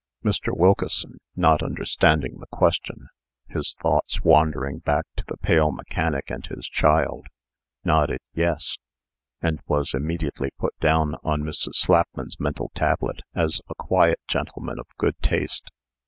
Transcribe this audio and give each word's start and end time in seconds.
Mr. 0.25 0.51
Wilkeson, 0.57 1.19
not 1.35 1.61
understanding 1.61 2.39
the 2.39 2.47
question 2.47 3.07
(his 3.49 3.75
thoughts 3.75 4.19
wandering 4.23 4.79
back 4.79 5.05
to 5.15 5.23
the 5.27 5.37
pale 5.37 5.71
mechanic 5.71 6.31
and 6.31 6.43
his 6.47 6.67
child), 6.67 7.27
nodded 7.83 8.17
"Yes," 8.33 8.79
and 9.43 9.61
was 9.67 9.93
immediately 9.93 10.49
put 10.57 10.73
down 10.79 11.17
on 11.23 11.43
Mrs. 11.43 11.75
Slapman's 11.75 12.39
mental 12.39 12.71
tablet 12.73 13.19
as 13.35 13.61
a 13.69 13.75
quiet 13.75 14.19
gentleman 14.27 14.79
of 14.79 14.87
good 14.97 15.21
taste. 15.21 15.69